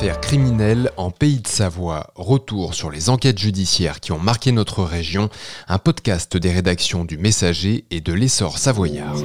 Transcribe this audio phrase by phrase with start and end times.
[0.00, 2.10] Affaires criminelles en Pays de Savoie.
[2.14, 5.28] Retour sur les enquêtes judiciaires qui ont marqué notre région.
[5.68, 9.16] Un podcast des rédactions du Messager et de l'Essor savoyard.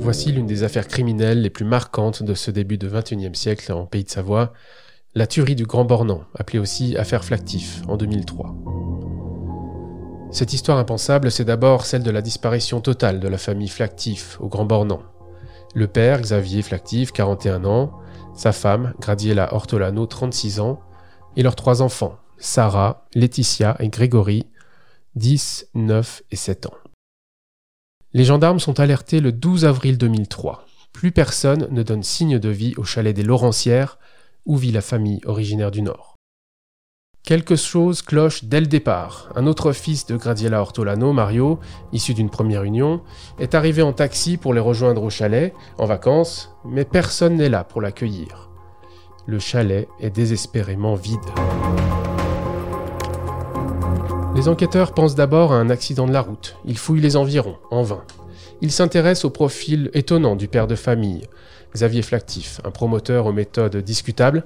[0.00, 3.86] Voici l'une des affaires criminelles les plus marquantes de ce début de XXIe siècle en
[3.86, 4.54] Pays de Savoie,
[5.14, 8.56] la tuerie du Grand Bornand, appelée aussi affaire Flactif, en 2003.
[10.32, 14.48] Cette histoire impensable, c'est d'abord celle de la disparition totale de la famille Flactif au
[14.48, 15.00] Grand Bornand.
[15.74, 17.92] Le père, Xavier Flactif, 41 ans,
[18.34, 20.80] sa femme, Gradiela Ortolano, 36 ans,
[21.36, 24.46] et leurs trois enfants, Sarah, Laetitia et Grégory,
[25.14, 26.74] 10, 9 et 7 ans.
[28.12, 30.66] Les gendarmes sont alertés le 12 avril 2003.
[30.92, 34.00] Plus personne ne donne signe de vie au chalet des Laurentières,
[34.46, 36.09] où vit la famille originaire du Nord.
[37.22, 39.28] Quelque chose cloche dès le départ.
[39.36, 41.60] Un autre fils de Gradiela Ortolano, Mario,
[41.92, 43.02] issu d'une première union,
[43.38, 47.62] est arrivé en taxi pour les rejoindre au chalet, en vacances, mais personne n'est là
[47.62, 48.50] pour l'accueillir.
[49.26, 51.18] Le chalet est désespérément vide.
[54.34, 56.56] Les enquêteurs pensent d'abord à un accident de la route.
[56.64, 58.02] Ils fouillent les environs, en vain.
[58.62, 61.22] Ils s'intéressent au profil étonnant du père de famille,
[61.74, 64.42] Xavier Flactif, un promoteur aux méthodes discutables,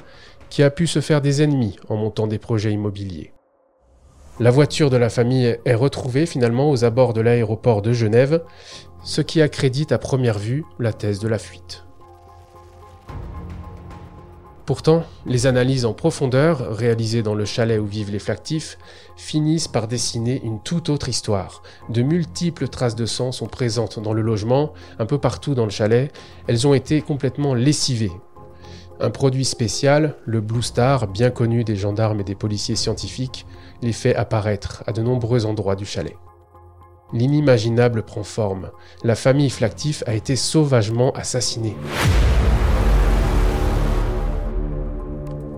[0.55, 3.33] qui a pu se faire des ennemis en montant des projets immobiliers.
[4.39, 8.41] La voiture de la famille est retrouvée finalement aux abords de l'aéroport de Genève,
[9.03, 11.85] ce qui accrédite à première vue la thèse de la fuite.
[14.65, 18.79] Pourtant, les analyses en profondeur, réalisées dans le chalet où vivent les flactifs,
[19.17, 21.65] finissent par dessiner une toute autre histoire.
[21.89, 25.71] De multiples traces de sang sont présentes dans le logement, un peu partout dans le
[25.71, 26.13] chalet.
[26.47, 28.13] Elles ont été complètement lessivées.
[29.01, 33.45] Un produit spécial, le Blue Star, bien connu des gendarmes et des policiers scientifiques,
[33.83, 36.17] les fait apparaître à de nombreux endroits du chalet.
[37.13, 38.71] L'inimaginable prend forme.
[39.03, 41.77] La famille Flactif a été sauvagement assassinée.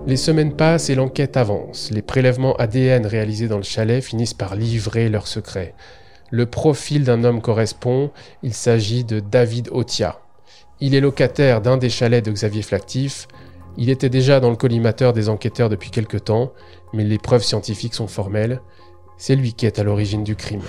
[0.07, 1.91] Les semaines passent et l'enquête avance.
[1.91, 5.75] Les prélèvements ADN réalisés dans le chalet finissent par livrer leurs secrets.
[6.31, 10.19] Le profil d'un homme correspond, il s'agit de David Otia.
[10.79, 13.27] Il est locataire d'un des chalets de Xavier Flactif.
[13.77, 16.53] Il était déjà dans le collimateur des enquêteurs depuis quelque temps,
[16.93, 18.61] mais les preuves scientifiques sont formelles.
[19.17, 20.61] C'est lui qui est à l'origine du crime.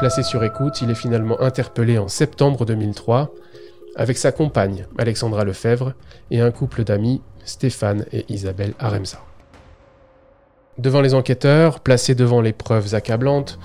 [0.00, 3.32] Placé sur écoute, il est finalement interpellé en septembre 2003
[3.94, 5.94] avec sa compagne, Alexandra Lefebvre,
[6.30, 9.20] et un couple d'amis, Stéphane et Isabelle Aremza.
[10.76, 13.58] Devant les enquêteurs, placé devant les preuves accablantes,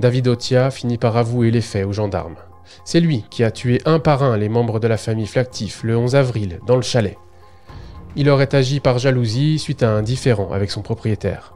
[0.00, 2.36] David Otia finit par avouer les faits aux gendarmes.
[2.84, 5.96] C'est lui qui a tué un par un les membres de la famille Flactif le
[5.96, 7.16] 11 avril, dans le chalet.
[8.16, 11.54] Il aurait agi par jalousie suite à un différend avec son propriétaire.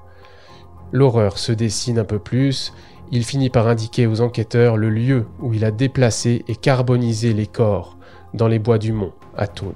[0.91, 2.72] L'horreur se dessine un peu plus,
[3.10, 7.46] il finit par indiquer aux enquêteurs le lieu où il a déplacé et carbonisé les
[7.46, 7.96] corps,
[8.34, 9.75] dans les bois du Mont, à Thônes.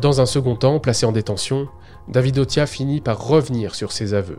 [0.00, 1.68] Dans un second temps, placé en détention,
[2.08, 4.38] David Otia finit par revenir sur ses aveux.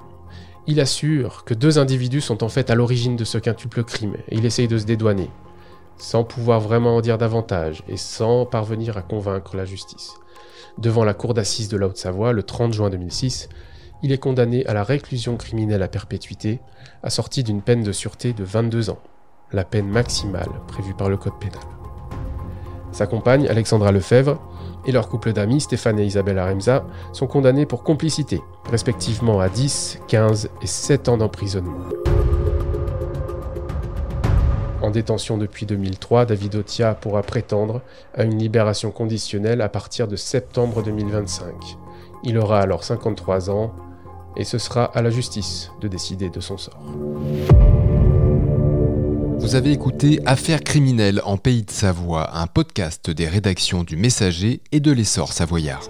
[0.65, 4.35] Il assure que deux individus sont en fait à l'origine de ce quintuple crime et
[4.37, 5.29] il essaye de se dédouaner,
[5.97, 10.13] sans pouvoir vraiment en dire davantage et sans parvenir à convaincre la justice.
[10.77, 13.49] Devant la cour d'assises de la Haute-Savoie, le 30 juin 2006,
[14.03, 16.61] il est condamné à la réclusion criminelle à perpétuité,
[17.03, 18.99] assorti d'une peine de sûreté de 22 ans
[19.53, 21.82] la peine maximale prévue par le Code pénal.
[22.93, 24.39] Sa compagne, Alexandra Lefebvre,
[24.85, 28.39] et leur couple d'amis, Stéphane et Isabelle Aremza, sont condamnés pour complicité,
[28.69, 31.89] respectivement à 10, 15 et 7 ans d'emprisonnement.
[34.83, 37.81] En détention depuis 2003, David Otia pourra prétendre
[38.13, 41.77] à une libération conditionnelle à partir de septembre 2025.
[42.25, 43.73] Il aura alors 53 ans
[44.35, 46.83] et ce sera à la justice de décider de son sort.
[49.53, 54.61] Vous avez écouté Affaires criminelles en Pays de Savoie, un podcast des rédactions du Messager
[54.71, 55.87] et de l'Essor savoyard.